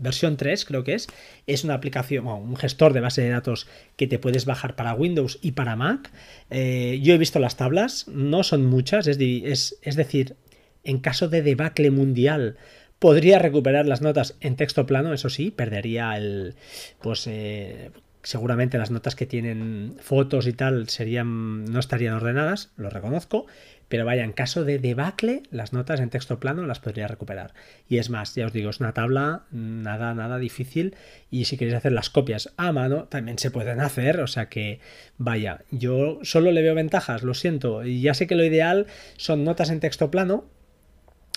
versión 0.00 0.36
3 0.36 0.64
creo 0.64 0.82
que 0.82 0.94
es. 0.94 1.08
Es 1.46 1.64
una 1.64 1.74
aplicación, 1.74 2.26
un 2.26 2.56
gestor 2.56 2.94
de 2.94 3.00
base 3.00 3.22
de 3.22 3.28
datos 3.28 3.68
que 3.96 4.06
te 4.06 4.18
puedes 4.18 4.46
bajar 4.46 4.74
para 4.74 4.94
Windows 4.94 5.38
y 5.42 5.52
para 5.52 5.76
Mac. 5.76 6.10
yo 6.50 7.14
he 7.14 7.18
visto 7.18 7.38
las 7.38 7.56
tablas, 7.56 8.08
no 8.08 8.44
son 8.44 8.64
muchas, 8.64 9.06
es, 9.06 9.18
es, 9.20 9.78
es 9.82 9.96
decir, 9.96 10.36
en 10.84 10.98
caso 11.00 11.28
de 11.28 11.42
debacle 11.42 11.90
mundial 11.90 12.56
Podría 12.98 13.38
recuperar 13.38 13.86
las 13.86 14.00
notas 14.00 14.36
en 14.40 14.56
texto 14.56 14.86
plano, 14.86 15.12
eso 15.12 15.28
sí, 15.28 15.50
perdería 15.50 16.16
el. 16.16 16.54
Pues 17.02 17.26
eh, 17.26 17.90
seguramente 18.22 18.78
las 18.78 18.90
notas 18.90 19.14
que 19.14 19.26
tienen 19.26 19.96
fotos 20.00 20.46
y 20.46 20.52
tal 20.52 20.88
serían. 20.88 21.64
no 21.66 21.78
estarían 21.78 22.14
ordenadas, 22.14 22.72
lo 22.76 22.90
reconozco. 22.90 23.46
Pero 23.88 24.04
vaya, 24.04 24.24
en 24.24 24.32
caso 24.32 24.64
de 24.64 24.80
debacle, 24.80 25.42
las 25.50 25.72
notas 25.72 26.00
en 26.00 26.10
texto 26.10 26.40
plano 26.40 26.66
las 26.66 26.80
podría 26.80 27.06
recuperar. 27.06 27.54
Y 27.88 27.98
es 27.98 28.10
más, 28.10 28.34
ya 28.34 28.46
os 28.46 28.52
digo, 28.52 28.70
es 28.70 28.80
una 28.80 28.94
tabla 28.94 29.44
nada, 29.52 30.12
nada 30.12 30.38
difícil. 30.38 30.96
Y 31.30 31.44
si 31.44 31.56
queréis 31.56 31.76
hacer 31.76 31.92
las 31.92 32.10
copias 32.10 32.52
a 32.56 32.72
mano, 32.72 33.04
también 33.04 33.38
se 33.38 33.52
pueden 33.52 33.80
hacer. 33.80 34.20
O 34.20 34.26
sea 34.26 34.48
que, 34.48 34.80
vaya, 35.18 35.62
yo 35.70 36.18
solo 36.22 36.50
le 36.50 36.62
veo 36.62 36.74
ventajas, 36.74 37.22
lo 37.22 37.34
siento. 37.34 37.84
Y 37.84 38.00
ya 38.00 38.14
sé 38.14 38.26
que 38.26 38.34
lo 38.34 38.44
ideal 38.44 38.86
son 39.16 39.44
notas 39.44 39.70
en 39.70 39.78
texto 39.78 40.10
plano. 40.10 40.46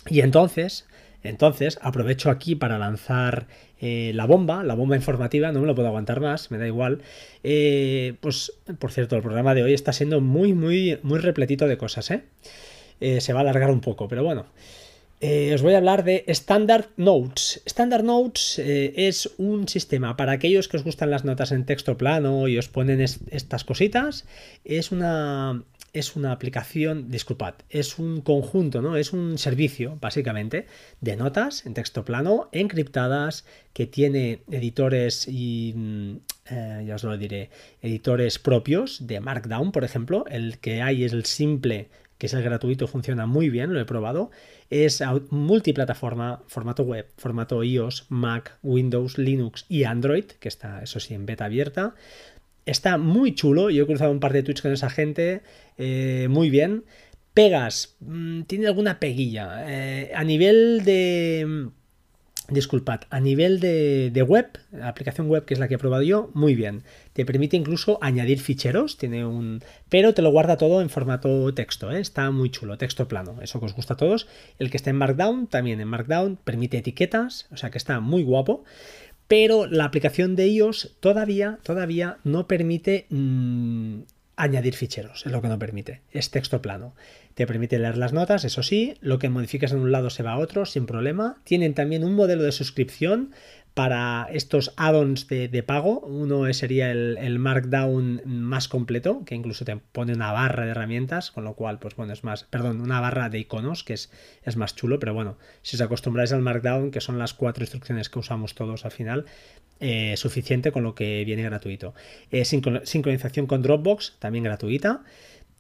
Y 0.07 0.21
entonces, 0.21 0.87
Entonces, 1.23 1.79
aprovecho 1.81 2.29
aquí 2.29 2.55
para 2.55 2.77
lanzar 2.77 3.47
eh, 3.81 4.11
la 4.15 4.25
bomba, 4.25 4.63
la 4.63 4.73
bomba 4.73 4.95
informativa, 4.95 5.51
no 5.51 5.61
me 5.61 5.67
lo 5.67 5.75
puedo 5.75 5.87
aguantar 5.87 6.21
más, 6.21 6.51
me 6.51 6.57
da 6.57 6.67
igual. 6.67 7.01
Eh, 7.43 8.15
pues, 8.21 8.53
por 8.79 8.91
cierto, 8.91 9.15
el 9.15 9.21
programa 9.21 9.53
de 9.53 9.63
hoy 9.63 9.73
está 9.73 9.91
siendo 9.91 10.21
muy, 10.21 10.53
muy, 10.53 10.99
muy 11.03 11.19
repletito 11.19 11.67
de 11.67 11.77
cosas, 11.77 12.11
¿eh? 12.11 12.23
se 12.99 13.31
va 13.31 13.39
a 13.39 13.43
alargar 13.43 13.71
un 13.71 13.79
poco, 13.79 14.09
pero 14.09 14.25
bueno. 14.25 14.45
os 15.21 15.61
voy 15.61 15.73
a 15.73 15.77
hablar 15.77 16.03
de 16.03 16.25
Standard 16.27 16.87
Notes. 16.97 17.61
Standard 17.65 18.03
Notes 18.03 18.59
es 18.59 19.31
un 19.37 19.69
sistema 19.69 20.17
para 20.17 20.33
aquellos 20.33 20.67
que 20.67 20.75
os 20.75 20.83
gustan 20.83 21.09
las 21.09 21.23
notas 21.23 21.53
en 21.53 21.65
texto 21.65 21.97
plano 21.97 22.49
y 22.49 22.57
os 22.57 22.67
ponen 22.67 22.99
estas 22.99 23.63
cositas. 23.63 24.25
Es 24.65 24.91
una, 24.91 25.63
es 25.93 26.15
una 26.15 26.31
aplicación, 26.31 27.09
disculpad, 27.09 27.55
es 27.69 27.99
un 27.99 28.21
conjunto, 28.21 28.81
¿no? 28.81 28.95
Es 28.97 29.13
un 29.13 29.37
servicio, 29.37 29.97
básicamente, 30.01 30.65
de 31.01 31.15
notas 31.15 31.65
en 31.65 31.73
texto 31.73 32.05
plano, 32.05 32.49
encriptadas, 32.51 33.45
que 33.73 33.87
tiene 33.87 34.41
editores 34.51 35.27
y, 35.27 35.73
mm, 35.75 36.15
eh, 36.51 36.83
ya 36.87 36.95
os 36.95 37.03
lo 37.03 37.17
diré, 37.17 37.49
editores 37.81 38.39
propios 38.39 39.05
de 39.07 39.19
Markdown, 39.19 39.71
por 39.71 39.83
ejemplo. 39.83 40.25
El 40.29 40.59
que 40.59 40.81
hay 40.81 41.03
es 41.03 41.13
el 41.13 41.25
simple, 41.25 41.89
que 42.17 42.27
es 42.27 42.33
el 42.33 42.43
gratuito, 42.43 42.87
funciona 42.87 43.25
muy 43.25 43.49
bien, 43.49 43.73
lo 43.73 43.79
he 43.79 43.85
probado. 43.85 44.31
Es 44.69 45.01
multiplataforma, 45.29 46.43
formato 46.47 46.83
web, 46.83 47.07
formato 47.17 47.63
iOS, 47.63 48.05
Mac, 48.09 48.57
Windows, 48.61 49.17
Linux 49.17 49.65
y 49.69 49.85
Android, 49.85 50.25
que 50.25 50.49
está, 50.49 50.83
eso 50.83 50.99
sí, 50.99 51.13
en 51.13 51.25
beta 51.25 51.45
abierta. 51.45 51.95
Está 52.69 52.97
muy 52.97 53.33
chulo, 53.33 53.69
yo 53.69 53.83
he 53.83 53.87
cruzado 53.87 54.11
un 54.11 54.19
par 54.19 54.31
de 54.31 54.43
tweets 54.43 54.61
con 54.61 54.71
esa 54.71 54.89
gente, 54.89 55.41
eh, 55.77 56.27
muy 56.29 56.49
bien. 56.49 56.83
Pegas, 57.33 57.95
mm, 57.99 58.43
tiene 58.43 58.67
alguna 58.67 58.99
peguilla. 58.99 59.65
Eh, 59.67 60.11
a 60.15 60.23
nivel 60.23 60.83
de... 60.85 61.45
Mm, 61.47 61.67
disculpad, 62.51 63.01
a 63.09 63.19
nivel 63.19 63.59
de, 63.59 64.25
web, 64.27 64.47
aplicación 64.81 65.27
web 65.27 65.45
que 65.45 65.53
es 65.53 65.59
la 65.59 65.67
que 65.67 65.75
he 65.75 65.77
probado 65.77 66.03
yo, 66.03 66.31
muy 66.33 66.55
bien. 66.55 66.83
Te 67.13 67.25
permite 67.25 67.57
incluso 67.57 67.99
añadir 68.01 68.39
ficheros, 68.39 68.97
tiene 68.97 69.25
un. 69.25 69.61
Pero 69.87 70.13
te 70.13 70.21
lo 70.21 70.31
guarda 70.31 70.57
todo 70.57 70.81
en 70.81 70.89
formato 70.89 71.53
texto, 71.53 71.91
¿eh? 71.91 71.99
está 71.99 72.31
muy 72.31 72.49
chulo, 72.49 72.77
texto 72.77 73.07
plano, 73.07 73.37
eso 73.41 73.59
que 73.59 73.67
os 73.67 73.75
gusta 73.75 73.93
a 73.93 73.97
todos. 73.97 74.27
El 74.57 74.71
que 74.71 74.77
está 74.77 74.89
en 74.89 74.95
Markdown, 74.95 75.47
también 75.47 75.79
en 75.79 75.87
Markdown, 75.87 76.39
permite 76.43 76.77
etiquetas, 76.77 77.47
o 77.51 77.57
sea 77.57 77.69
que 77.69 77.77
está 77.77 77.99
muy 77.99 78.23
guapo 78.23 78.63
pero 79.29 79.67
la 79.67 79.85
aplicación 79.85 80.35
de 80.35 80.47
iOS 80.47 80.97
todavía, 80.99 81.59
todavía 81.61 82.17
no 82.23 82.47
permite 82.47 83.05
mm, 83.09 83.99
añadir 84.35 84.73
ficheros, 84.73 85.23
es 85.23 85.31
lo 85.31 85.39
que 85.39 85.47
no 85.47 85.59
permite, 85.59 86.01
es 86.11 86.31
texto 86.31 86.63
plano. 86.63 86.95
Te 87.35 87.45
permite 87.45 87.77
leer 87.77 87.95
las 87.95 88.11
notas, 88.11 88.43
eso 88.43 88.63
sí, 88.63 88.95
lo 89.01 89.19
que 89.19 89.29
modificas 89.29 89.71
en 89.71 89.79
un 89.79 89.91
lado 89.91 90.09
se 90.09 90.23
va 90.23 90.31
a 90.31 90.39
otro 90.39 90.65
sin 90.65 90.87
problema. 90.87 91.37
Tienen 91.43 91.75
también 91.75 92.03
un 92.03 92.15
modelo 92.15 92.41
de 92.41 92.51
suscripción 92.51 93.31
para 93.73 94.27
estos 94.31 94.73
add-ons 94.77 95.27
de, 95.27 95.63
pago. 95.63 96.01
Uno 96.01 96.51
sería 96.53 96.91
el, 96.91 97.39
Markdown 97.39 98.21
más 98.25 98.67
completo, 98.67 99.23
que 99.25 99.35
incluso 99.35 99.65
te 99.65 99.77
pone 99.77 100.13
una 100.13 100.31
barra 100.31 100.65
de 100.65 100.71
herramientas, 100.71 101.31
con 101.31 101.43
lo 101.43 101.53
cual, 101.53 101.79
pues 101.79 101.95
bueno, 101.95 102.13
es 102.13 102.23
más, 102.23 102.43
perdón, 102.43 102.81
una 102.81 102.99
barra 102.99 103.29
de 103.29 103.39
iconos, 103.39 103.83
que 103.83 103.93
es, 103.93 104.11
es 104.43 104.57
más 104.57 104.75
chulo, 104.75 104.99
pero 104.99 105.13
bueno, 105.13 105.37
si 105.61 105.75
os 105.75 105.81
acostumbráis 105.81 106.33
al 106.33 106.41
Markdown, 106.41 106.91
que 106.91 107.01
son 107.01 107.19
las 107.19 107.33
cuatro 107.33 107.63
instrucciones 107.63 108.09
que 108.09 108.19
usamos 108.19 108.55
todos 108.55 108.85
al 108.85 108.91
final, 108.91 109.25
eh, 109.81 110.15
suficiente 110.17 110.73
con 110.73 110.83
lo 110.83 110.93
que 110.93 111.23
viene 111.23 111.43
gratuito. 111.43 111.93
Eh, 112.31 112.43
sincronización 112.43 113.47
con 113.47 113.61
Dropbox, 113.61 114.17
también 114.19 114.43
gratuita. 114.43 115.03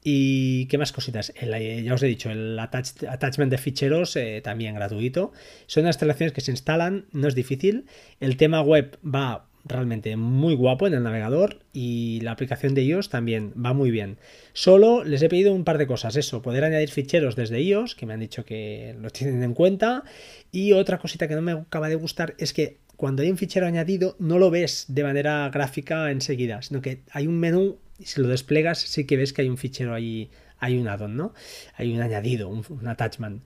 ¿Y 0.03 0.67
qué 0.67 0.77
más 0.77 0.91
cositas? 0.91 1.33
Eh, 1.35 1.81
ya 1.83 1.93
os 1.93 2.03
he 2.03 2.07
dicho, 2.07 2.29
el 2.29 2.57
attachment 2.57 3.51
de 3.51 3.57
ficheros 3.57 4.15
eh, 4.15 4.41
también 4.43 4.75
gratuito. 4.75 5.33
Son 5.67 5.87
instalaciones 5.87 6.31
que 6.33 6.41
se 6.41 6.51
instalan, 6.51 7.05
no 7.11 7.27
es 7.27 7.35
difícil. 7.35 7.85
El 8.19 8.37
tema 8.37 8.61
web 8.61 8.97
va 9.03 9.49
realmente 9.65 10.15
muy 10.15 10.55
guapo 10.55 10.87
en 10.87 10.93
el 10.93 11.03
navegador 11.03 11.59
y 11.73 12.21
la 12.21 12.31
aplicación 12.31 12.73
de 12.73 12.83
iOS 12.83 13.09
también 13.09 13.53
va 13.53 13.73
muy 13.73 13.91
bien. 13.91 14.17
Solo 14.53 15.03
les 15.03 15.21
he 15.21 15.29
pedido 15.29 15.53
un 15.53 15.63
par 15.63 15.77
de 15.77 15.87
cosas, 15.87 16.15
eso, 16.15 16.41
poder 16.41 16.63
añadir 16.63 16.89
ficheros 16.89 17.35
desde 17.35 17.61
iOS, 17.61 17.95
que 17.95 18.05
me 18.05 18.13
han 18.13 18.19
dicho 18.19 18.45
que 18.45 18.95
lo 18.99 19.09
tienen 19.11 19.43
en 19.43 19.53
cuenta, 19.53 20.03
y 20.51 20.71
otra 20.71 20.97
cosita 20.97 21.27
que 21.27 21.35
no 21.35 21.41
me 21.41 21.51
acaba 21.51 21.89
de 21.89 21.95
gustar 21.95 22.35
es 22.37 22.53
que 22.53 22.77
cuando 22.99 23.23
hay 23.23 23.31
un 23.31 23.37
fichero 23.37 23.65
añadido 23.65 24.17
no 24.19 24.39
lo 24.39 24.51
ves 24.51 24.83
de 24.89 25.03
manera 25.03 25.49
gráfica 25.53 26.11
enseguida, 26.11 26.61
sino 26.61 26.81
que 26.81 27.03
hay 27.11 27.27
un 27.27 27.39
menú 27.39 27.77
y 27.97 28.03
si 28.03 28.19
lo 28.19 28.27
desplegas 28.27 28.79
sí 28.79 29.05
que 29.05 29.15
ves 29.15 29.31
que 29.31 29.41
hay 29.41 29.47
un 29.47 29.55
fichero 29.55 29.93
ahí, 29.93 30.29
hay 30.57 30.77
un 30.77 30.89
addon, 30.89 31.15
¿no? 31.15 31.33
Hay 31.77 31.95
un 31.95 32.01
añadido, 32.01 32.49
un, 32.49 32.87
attachment. 32.89 33.41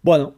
Bueno, 0.00 0.36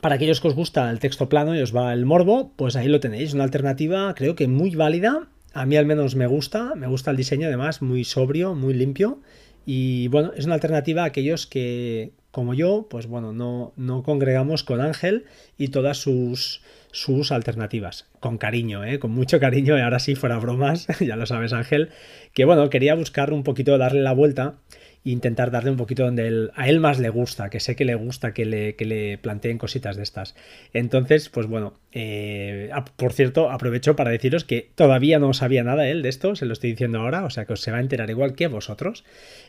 para 0.00 0.16
aquellos 0.16 0.40
que 0.40 0.48
os 0.48 0.56
gusta 0.56 0.90
el 0.90 0.98
texto 0.98 1.28
plano 1.28 1.54
y 1.54 1.60
os 1.60 1.72
va 1.72 1.92
el 1.92 2.04
morbo, 2.04 2.52
pues 2.56 2.74
ahí 2.74 2.88
lo 2.88 2.98
tenéis, 2.98 3.32
una 3.32 3.44
alternativa 3.44 4.12
creo 4.16 4.34
que 4.34 4.48
muy 4.48 4.74
válida. 4.74 5.28
A 5.54 5.64
mí 5.64 5.76
al 5.76 5.86
menos 5.86 6.16
me 6.16 6.26
gusta, 6.26 6.74
me 6.74 6.88
gusta 6.88 7.12
el 7.12 7.16
diseño 7.16 7.46
además, 7.46 7.80
muy 7.80 8.02
sobrio, 8.02 8.56
muy 8.56 8.74
limpio. 8.74 9.20
Y 9.66 10.08
bueno, 10.08 10.32
es 10.36 10.46
una 10.46 10.54
alternativa 10.54 11.04
a 11.04 11.06
aquellos 11.06 11.46
que, 11.46 12.10
como 12.32 12.54
yo, 12.54 12.86
pues 12.90 13.06
bueno, 13.06 13.32
no, 13.32 13.72
no 13.76 14.02
congregamos 14.02 14.64
con 14.64 14.80
Ángel 14.80 15.26
y 15.58 15.68
todas 15.68 15.98
sus, 15.98 16.62
sus 16.90 17.30
alternativas. 17.30 18.08
Con 18.20 18.38
cariño, 18.38 18.84
¿eh? 18.84 18.98
con 18.98 19.12
mucho 19.12 19.38
cariño, 19.38 19.78
y 19.78 19.82
ahora 19.82 20.00
sí, 20.00 20.14
fuera 20.14 20.38
bromas, 20.38 20.88
ya 21.00 21.14
lo 21.14 21.26
sabes 21.26 21.52
Ángel, 21.52 21.90
que 22.32 22.44
bueno, 22.44 22.70
quería 22.70 22.94
buscar 22.94 23.32
un 23.32 23.44
poquito, 23.44 23.76
darle 23.78 24.00
la 24.00 24.12
vuelta 24.12 24.54
intentar 25.04 25.50
darle 25.50 25.70
un 25.70 25.76
poquito 25.76 26.04
donde 26.04 26.50
a 26.54 26.68
él 26.68 26.80
más 26.80 26.98
le 26.98 27.08
gusta, 27.08 27.50
que 27.50 27.60
sé 27.60 27.74
que 27.74 27.84
le 27.84 27.94
gusta 27.94 28.32
que 28.32 28.44
le, 28.44 28.76
que 28.76 28.84
le 28.84 29.18
planteen 29.18 29.58
cositas 29.58 29.96
de 29.96 30.02
estas. 30.02 30.34
Entonces, 30.72 31.28
pues 31.28 31.46
bueno, 31.46 31.74
eh, 31.92 32.70
por 32.96 33.12
cierto, 33.12 33.50
aprovecho 33.50 33.96
para 33.96 34.10
deciros 34.10 34.44
que 34.44 34.70
todavía 34.74 35.18
no 35.18 35.32
sabía 35.34 35.64
nada 35.64 35.88
él 35.88 36.02
de 36.02 36.08
esto, 36.08 36.36
se 36.36 36.46
lo 36.46 36.52
estoy 36.52 36.70
diciendo 36.70 37.00
ahora, 37.00 37.24
o 37.24 37.30
sea 37.30 37.46
que 37.46 37.54
os 37.54 37.60
se 37.60 37.72
va 37.72 37.78
a 37.78 37.80
enterar 37.80 38.10
igual 38.10 38.34
que 38.34 38.46
vosotros. 38.46 39.04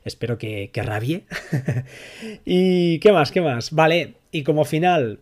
Espero 0.05 0.37
que, 0.37 0.71
que 0.73 0.81
rabie. 0.81 1.25
y 2.45 2.99
qué 2.99 3.11
más, 3.11 3.31
qué 3.31 3.41
más. 3.41 3.71
Vale, 3.71 4.15
y 4.31 4.43
como 4.43 4.65
final, 4.65 5.19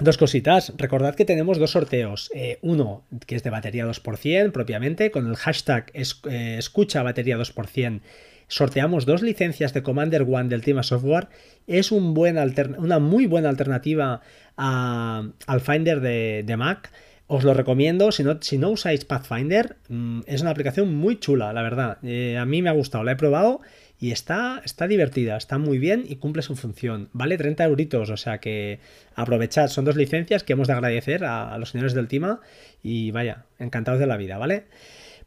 Dos 0.00 0.18
cositas, 0.18 0.72
recordad 0.76 1.14
que 1.14 1.24
tenemos 1.24 1.58
dos 1.58 1.70
sorteos, 1.70 2.28
eh, 2.34 2.58
uno 2.62 3.04
que 3.26 3.36
es 3.36 3.44
de 3.44 3.50
batería 3.50 3.86
2% 3.86 4.50
propiamente, 4.50 5.12
con 5.12 5.28
el 5.28 5.36
hashtag 5.36 5.92
eh, 5.94 6.56
escucha 6.58 7.04
batería 7.04 7.38
2%, 7.38 8.00
sorteamos 8.48 9.06
dos 9.06 9.22
licencias 9.22 9.72
de 9.72 9.84
Commander 9.84 10.22
One 10.22 10.48
del 10.48 10.62
Tema 10.62 10.82
Software, 10.82 11.28
es 11.68 11.92
una 11.92 12.98
muy 12.98 13.26
buena 13.26 13.48
alternativa 13.48 14.20
al 14.56 15.60
Finder 15.60 16.00
de, 16.00 16.56
Mac, 16.56 16.90
os 17.28 17.44
lo 17.44 17.54
recomiendo, 17.54 18.10
si 18.10 18.24
no, 18.24 18.38
si 18.42 18.58
no 18.58 18.70
usáis 18.70 19.04
Pathfinder, 19.04 19.76
mm, 19.88 20.22
es 20.26 20.42
una 20.42 20.50
aplicación 20.50 20.92
muy 20.94 21.20
chula, 21.20 21.52
la 21.52 21.62
verdad, 21.62 21.98
eh, 22.02 22.36
a 22.36 22.44
mí 22.44 22.62
me 22.62 22.68
ha 22.68 22.72
gustado, 22.72 23.04
la 23.04 23.12
he 23.12 23.16
probado 23.16 23.60
y 24.04 24.12
está, 24.12 24.60
está 24.66 24.86
divertida, 24.86 25.34
está 25.38 25.56
muy 25.56 25.78
bien 25.78 26.04
y 26.06 26.16
cumple 26.16 26.42
su 26.42 26.56
función. 26.56 27.08
Vale 27.14 27.38
30 27.38 27.64
euritos, 27.64 28.10
o 28.10 28.18
sea 28.18 28.36
que 28.36 28.78
aprovechad, 29.14 29.68
son 29.68 29.86
dos 29.86 29.96
licencias 29.96 30.44
que 30.44 30.52
hemos 30.52 30.68
de 30.68 30.74
agradecer 30.74 31.24
a, 31.24 31.56
los 31.56 31.70
señores 31.70 31.94
del 31.94 32.06
Tima 32.06 32.42
y 32.82 33.12
vaya, 33.12 33.46
encantados 33.58 33.98
de 33.98 34.06
la 34.06 34.18
vida, 34.18 34.36
¿vale? 34.36 34.64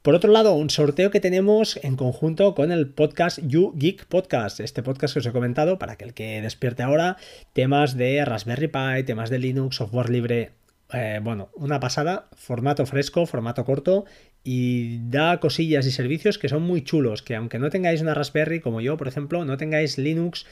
Por 0.03 0.13
otro 0.13 0.31
lado, 0.31 0.53
un 0.53 0.69
sorteo 0.69 1.09
que 1.09 1.19
tenemos 1.19 1.79
en 1.81 1.95
conjunto 1.95 2.53
con 2.53 2.71
el 2.71 2.87
podcast 2.87 3.39
You 3.41 3.73
Geek 3.75 4.05
Podcast, 4.05 4.59
este 4.59 4.83
podcast 4.83 5.15
que 5.15 5.21
os 5.21 5.25
he 5.25 5.31
comentado 5.31 5.79
para 5.79 5.95
que 5.95 6.05
el 6.05 6.13
que 6.13 6.39
despierte 6.43 6.83
ahora 6.83 7.17
temas 7.53 7.97
de 7.97 8.23
Raspberry 8.25 8.67
Pi, 8.67 9.03
temas 9.07 9.31
de 9.31 9.39
Linux, 9.39 9.77
software 9.77 10.11
libre, 10.11 10.51
eh, 10.93 11.19
bueno, 11.23 11.49
una 11.55 11.79
pasada, 11.79 12.27
formato 12.35 12.85
fresco, 12.85 13.25
formato 13.25 13.65
corto 13.65 14.05
y 14.49 14.99
da 15.09 15.41
cosillas 15.41 15.85
y 15.87 15.91
servicios 15.91 16.37
que 16.37 16.47
son 16.47 16.63
muy 16.63 16.81
chulos, 16.81 17.21
que 17.21 17.35
aunque 17.35 17.59
no 17.59 17.69
tengáis 17.69 17.99
una 17.99 18.13
Raspberry 18.13 18.61
como 18.61 18.79
yo, 18.79 18.95
por 18.95 19.09
ejemplo, 19.09 19.43
no 19.43 19.57
tengáis 19.57 19.97
Linux, 19.97 20.45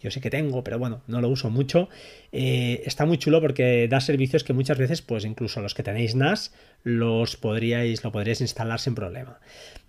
yo 0.00 0.10
sé 0.10 0.22
que 0.22 0.30
tengo, 0.30 0.64
pero 0.64 0.78
bueno, 0.78 1.02
no 1.06 1.20
lo 1.20 1.28
uso 1.28 1.50
mucho, 1.50 1.90
eh, 2.32 2.82
está 2.86 3.04
muy 3.04 3.18
chulo 3.18 3.42
porque 3.42 3.88
da 3.88 4.00
servicios 4.00 4.42
que 4.42 4.54
muchas 4.54 4.78
veces, 4.78 5.02
pues 5.02 5.26
incluso 5.26 5.60
los 5.60 5.74
que 5.74 5.82
tenéis 5.82 6.14
NAS, 6.14 6.54
los 6.82 7.36
podríais, 7.36 8.02
lo 8.02 8.10
podríais 8.10 8.40
instalar 8.40 8.80
sin 8.80 8.94
problema. 8.94 9.38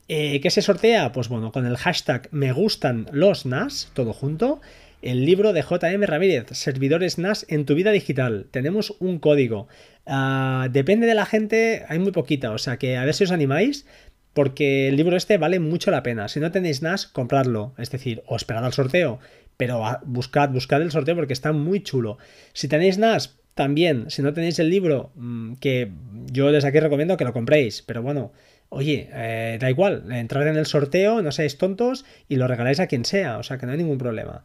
Eh, 0.09 0.41
¿Qué 0.41 0.49
se 0.49 0.61
sortea? 0.61 1.13
Pues 1.13 1.29
bueno, 1.29 1.53
con 1.53 1.65
el 1.65 1.77
hashtag 1.77 2.27
me 2.31 2.51
gustan 2.51 3.07
los 3.13 3.45
NAS, 3.45 3.91
todo 3.93 4.11
junto, 4.11 4.59
el 5.03 5.25
libro 5.25 5.53
de 5.53 5.61
JM 5.61 6.03
Ramírez, 6.03 6.47
Servidores 6.51 7.17
NAS 7.17 7.45
en 7.49 7.65
tu 7.65 7.75
vida 7.75 7.91
digital. 7.91 8.47
Tenemos 8.51 8.95
un 8.99 9.19
código. 9.19 9.67
Ah, 10.05 10.67
depende 10.71 11.07
de 11.07 11.15
la 11.15 11.25
gente, 11.25 11.83
hay 11.87 11.99
muy 11.99 12.11
poquita, 12.11 12.51
o 12.51 12.57
sea 12.57 12.77
que 12.77 12.97
a 12.97 13.05
ver 13.05 13.13
si 13.13 13.25
os 13.25 13.31
animáis, 13.31 13.85
porque 14.33 14.87
el 14.87 14.95
libro 14.95 15.15
este 15.15 15.37
vale 15.37 15.59
mucho 15.59 15.91
la 15.91 16.03
pena. 16.03 16.27
Si 16.27 16.39
no 16.39 16.51
tenéis 16.51 16.81
NAS, 16.81 17.07
compradlo, 17.07 17.73
es 17.77 17.91
decir, 17.91 18.23
o 18.25 18.35
esperad 18.35 18.65
al 18.65 18.73
sorteo, 18.73 19.19
pero 19.57 19.83
buscad, 20.05 20.49
buscad 20.49 20.81
el 20.81 20.91
sorteo 20.91 21.15
porque 21.15 21.33
está 21.33 21.51
muy 21.51 21.83
chulo. 21.83 22.17
Si 22.53 22.67
tenéis 22.67 22.97
NAS, 22.97 23.37
también, 23.55 24.09
si 24.09 24.21
no 24.21 24.33
tenéis 24.33 24.57
el 24.59 24.69
libro, 24.69 25.11
mm, 25.15 25.55
que 25.55 25.91
yo 26.31 26.51
desde 26.51 26.69
aquí 26.69 26.79
recomiendo 26.79 27.17
que 27.17 27.25
lo 27.25 27.33
compréis, 27.33 27.83
pero 27.83 28.01
bueno, 28.01 28.31
oye, 28.69 29.09
eh, 29.13 29.57
da 29.61 29.69
igual, 29.69 30.11
entrad 30.11 30.47
en 30.47 30.57
el 30.57 30.65
sorteo, 30.65 31.21
no 31.21 31.31
seáis 31.31 31.57
tontos 31.57 32.05
y 32.27 32.37
lo 32.37 32.47
regaláis 32.47 32.79
a 32.79 32.87
quien 32.87 33.05
sea, 33.05 33.37
o 33.37 33.43
sea 33.43 33.57
que 33.59 33.65
no 33.65 33.73
hay 33.73 33.77
ningún 33.77 33.99
problema. 33.99 34.43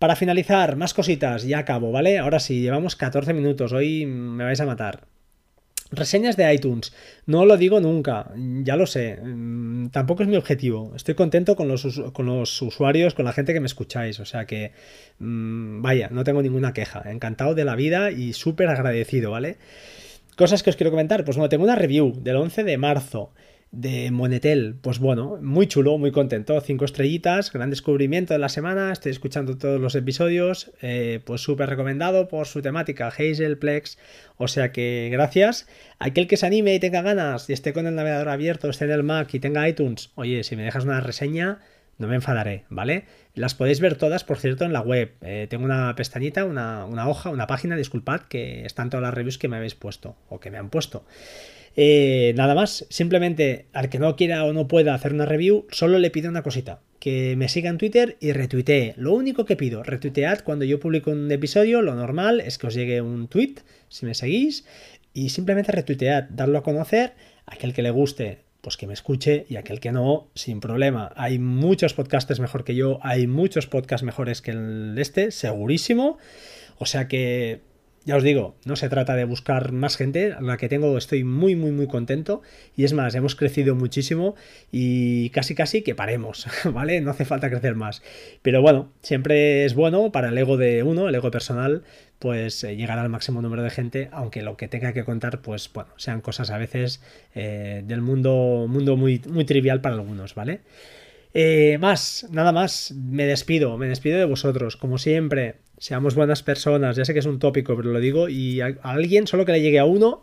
Para 0.00 0.16
finalizar, 0.16 0.76
más 0.76 0.94
cositas, 0.94 1.42
ya 1.42 1.58
acabo, 1.58 1.92
¿vale? 1.92 2.18
Ahora 2.18 2.40
sí, 2.40 2.62
llevamos 2.62 2.96
14 2.96 3.34
minutos, 3.34 3.74
hoy 3.74 4.06
me 4.06 4.44
vais 4.44 4.58
a 4.58 4.64
matar. 4.64 5.02
Reseñas 5.90 6.38
de 6.38 6.54
iTunes. 6.54 6.94
No 7.26 7.44
lo 7.44 7.58
digo 7.58 7.80
nunca, 7.80 8.30
ya 8.62 8.76
lo 8.76 8.86
sé. 8.86 9.18
Mm, 9.22 9.90
tampoco 9.90 10.22
es 10.22 10.28
mi 10.30 10.36
objetivo. 10.36 10.94
Estoy 10.96 11.14
contento 11.16 11.54
con 11.54 11.68
los, 11.68 12.00
con 12.14 12.24
los 12.24 12.62
usuarios, 12.62 13.12
con 13.12 13.26
la 13.26 13.34
gente 13.34 13.52
que 13.52 13.60
me 13.60 13.66
escucháis. 13.66 14.20
O 14.20 14.24
sea 14.24 14.46
que, 14.46 14.72
mm, 15.18 15.82
vaya, 15.82 16.08
no 16.10 16.24
tengo 16.24 16.40
ninguna 16.40 16.72
queja. 16.72 17.02
Encantado 17.04 17.54
de 17.54 17.66
la 17.66 17.76
vida 17.76 18.10
y 18.10 18.32
súper 18.32 18.70
agradecido, 18.70 19.30
¿vale? 19.30 19.58
Cosas 20.34 20.62
que 20.62 20.70
os 20.70 20.76
quiero 20.76 20.92
comentar. 20.92 21.26
Pues 21.26 21.36
bueno, 21.36 21.50
tengo 21.50 21.64
una 21.64 21.76
review 21.76 22.14
del 22.22 22.36
11 22.36 22.64
de 22.64 22.78
marzo 22.78 23.32
de 23.72 24.10
Monetel. 24.10 24.76
Pues 24.80 24.98
bueno, 24.98 25.38
muy 25.42 25.66
chulo, 25.66 25.96
muy 25.98 26.10
contento. 26.10 26.60
Cinco 26.60 26.84
estrellitas, 26.84 27.52
gran 27.52 27.70
descubrimiento 27.70 28.34
de 28.34 28.38
la 28.38 28.48
semana. 28.48 28.92
Estoy 28.92 29.12
escuchando 29.12 29.56
todos 29.58 29.80
los 29.80 29.94
episodios. 29.94 30.72
Eh, 30.82 31.20
pues 31.24 31.40
súper 31.40 31.68
recomendado 31.68 32.28
por 32.28 32.46
su 32.46 32.62
temática, 32.62 33.08
Hazelplex. 33.08 33.98
O 34.36 34.48
sea 34.48 34.72
que 34.72 35.08
gracias. 35.12 35.68
Aquel 35.98 36.26
que 36.26 36.36
se 36.36 36.46
anime 36.46 36.74
y 36.74 36.80
tenga 36.80 37.02
ganas 37.02 37.48
y 37.48 37.52
esté 37.52 37.72
con 37.72 37.86
el 37.86 37.94
navegador 37.94 38.28
abierto, 38.28 38.68
esté 38.68 38.86
en 38.86 38.92
el 38.92 39.02
Mac 39.02 39.32
y 39.34 39.40
tenga 39.40 39.68
iTunes, 39.68 40.10
oye, 40.14 40.42
si 40.44 40.56
me 40.56 40.62
dejas 40.62 40.84
una 40.84 41.00
reseña, 41.00 41.60
no 41.98 42.08
me 42.08 42.14
enfadaré, 42.14 42.64
¿vale? 42.70 43.04
Las 43.34 43.54
podéis 43.54 43.80
ver 43.80 43.96
todas, 43.96 44.24
por 44.24 44.38
cierto, 44.38 44.64
en 44.64 44.72
la 44.72 44.80
web. 44.80 45.12
Eh, 45.20 45.46
tengo 45.50 45.64
una 45.64 45.94
pestañita, 45.94 46.46
una, 46.46 46.86
una 46.86 47.06
hoja, 47.06 47.28
una 47.28 47.46
página, 47.46 47.76
disculpad, 47.76 48.22
que 48.22 48.64
están 48.64 48.88
todas 48.88 49.02
las 49.02 49.12
reviews 49.12 49.36
que 49.36 49.48
me 49.48 49.58
habéis 49.58 49.74
puesto 49.74 50.16
o 50.30 50.40
que 50.40 50.50
me 50.50 50.56
han 50.56 50.70
puesto. 50.70 51.04
Eh, 51.82 52.34
nada 52.36 52.54
más, 52.54 52.84
simplemente 52.90 53.64
al 53.72 53.88
que 53.88 53.98
no 53.98 54.14
quiera 54.14 54.44
o 54.44 54.52
no 54.52 54.68
pueda 54.68 54.92
hacer 54.92 55.14
una 55.14 55.24
review, 55.24 55.66
solo 55.70 55.98
le 55.98 56.10
pido 56.10 56.28
una 56.28 56.42
cosita, 56.42 56.82
que 56.98 57.36
me 57.38 57.48
siga 57.48 57.70
en 57.70 57.78
Twitter 57.78 58.18
y 58.20 58.32
retuitee. 58.32 58.92
Lo 58.98 59.14
único 59.14 59.46
que 59.46 59.56
pido, 59.56 59.82
retuitead 59.82 60.40
cuando 60.40 60.66
yo 60.66 60.78
publico 60.78 61.10
un 61.10 61.32
episodio, 61.32 61.80
lo 61.80 61.94
normal 61.94 62.42
es 62.42 62.58
que 62.58 62.66
os 62.66 62.74
llegue 62.74 63.00
un 63.00 63.28
tweet, 63.28 63.54
si 63.88 64.04
me 64.04 64.12
seguís, 64.12 64.66
y 65.14 65.30
simplemente 65.30 65.72
retuitead, 65.72 66.24
darlo 66.28 66.58
a 66.58 66.62
conocer, 66.62 67.14
a 67.46 67.54
aquel 67.54 67.72
que 67.72 67.80
le 67.80 67.90
guste, 67.90 68.40
pues 68.60 68.76
que 68.76 68.86
me 68.86 68.92
escuche 68.92 69.46
y 69.48 69.56
aquel 69.56 69.80
que 69.80 69.90
no, 69.90 70.28
sin 70.34 70.60
problema. 70.60 71.14
Hay 71.16 71.38
muchos 71.38 71.94
podcasters 71.94 72.40
mejor 72.40 72.62
que 72.62 72.74
yo, 72.74 72.98
hay 73.00 73.26
muchos 73.26 73.66
podcasts 73.66 74.04
mejores 74.04 74.42
que 74.42 74.50
el 74.50 74.96
este, 74.98 75.30
segurísimo. 75.30 76.18
O 76.76 76.84
sea 76.84 77.08
que 77.08 77.69
ya 78.10 78.16
os 78.16 78.24
digo, 78.24 78.56
no 78.64 78.74
se 78.74 78.88
trata 78.88 79.14
de 79.14 79.22
buscar 79.22 79.70
más 79.70 79.96
gente, 79.96 80.34
la 80.40 80.56
que 80.56 80.68
tengo 80.68 80.98
estoy 80.98 81.22
muy 81.22 81.54
muy 81.54 81.70
muy 81.70 81.86
contento 81.86 82.42
y 82.76 82.82
es 82.82 82.92
más, 82.92 83.14
hemos 83.14 83.36
crecido 83.36 83.76
muchísimo 83.76 84.34
y 84.72 85.30
casi 85.30 85.54
casi 85.54 85.82
que 85.82 85.94
paremos, 85.94 86.48
¿vale? 86.72 87.00
No 87.02 87.12
hace 87.12 87.24
falta 87.24 87.48
crecer 87.48 87.76
más. 87.76 88.02
Pero 88.42 88.62
bueno, 88.62 88.90
siempre 89.00 89.64
es 89.64 89.74
bueno 89.74 90.10
para 90.10 90.30
el 90.30 90.38
ego 90.38 90.56
de 90.56 90.82
uno, 90.82 91.08
el 91.08 91.14
ego 91.14 91.30
personal, 91.30 91.84
pues 92.18 92.64
eh, 92.64 92.74
llegar 92.74 92.98
al 92.98 93.10
máximo 93.10 93.42
número 93.42 93.62
de 93.62 93.70
gente, 93.70 94.08
aunque 94.10 94.42
lo 94.42 94.56
que 94.56 94.66
tenga 94.66 94.92
que 94.92 95.04
contar, 95.04 95.40
pues 95.40 95.70
bueno, 95.72 95.90
sean 95.96 96.20
cosas 96.20 96.50
a 96.50 96.58
veces 96.58 97.00
eh, 97.36 97.84
del 97.86 98.00
mundo, 98.00 98.66
mundo 98.68 98.96
muy, 98.96 99.22
muy 99.28 99.44
trivial 99.44 99.80
para 99.80 99.94
algunos, 99.94 100.34
¿vale? 100.34 100.62
Eh, 101.32 101.78
más, 101.78 102.26
nada 102.30 102.50
más, 102.50 102.92
me 102.92 103.24
despido, 103.24 103.76
me 103.78 103.86
despido 103.86 104.18
de 104.18 104.24
vosotros, 104.24 104.76
como 104.76 104.98
siempre, 104.98 105.56
seamos 105.78 106.16
buenas 106.16 106.42
personas, 106.42 106.96
ya 106.96 107.04
sé 107.04 107.12
que 107.12 107.20
es 107.20 107.26
un 107.26 107.38
tópico, 107.38 107.76
pero 107.76 107.92
lo 107.92 108.00
digo, 108.00 108.28
y 108.28 108.60
a, 108.60 108.76
alguien, 108.82 109.28
solo 109.28 109.44
que 109.44 109.52
le 109.52 109.62
llegue 109.62 109.78
a 109.78 109.84
uno, 109.84 110.22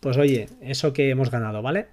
pues 0.00 0.16
oye, 0.16 0.48
eso 0.60 0.92
que 0.92 1.10
hemos 1.10 1.30
ganado, 1.30 1.62
¿vale? 1.62 1.86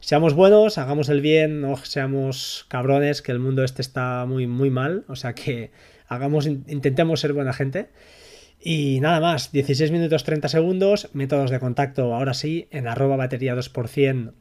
Seamos 0.00 0.34
buenos, 0.34 0.76
hagamos 0.78 1.08
el 1.08 1.22
bien, 1.22 1.60
no 1.62 1.76
seamos 1.76 2.66
cabrones, 2.68 3.22
que 3.22 3.32
el 3.32 3.38
mundo 3.38 3.64
este 3.64 3.80
está 3.80 4.26
muy, 4.26 4.46
muy 4.46 4.68
mal, 4.68 5.04
o 5.08 5.16
sea 5.16 5.34
que 5.34 5.70
hagamos, 6.06 6.46
intentemos 6.46 7.20
ser 7.20 7.32
buena 7.32 7.52
gente. 7.52 7.88
Y 8.60 9.00
nada 9.00 9.20
más, 9.20 9.52
16 9.52 9.90
minutos 9.90 10.24
30 10.24 10.48
segundos, 10.48 11.08
métodos 11.14 11.50
de 11.50 11.60
contacto, 11.60 12.14
ahora 12.14 12.34
sí, 12.34 12.68
en 12.70 12.88
arroba 12.88 13.16
batería 13.16 13.56
2% 13.56 14.32